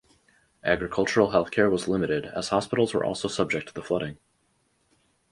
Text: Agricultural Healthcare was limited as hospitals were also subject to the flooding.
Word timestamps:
Agricultural 0.63 1.29
Healthcare 1.29 1.69
was 1.69 1.87
limited 1.87 2.25
as 2.25 2.49
hospitals 2.49 2.91
were 2.95 3.03
also 3.05 3.27
subject 3.27 3.67
to 3.67 3.73
the 3.75 3.83
flooding. 3.83 4.17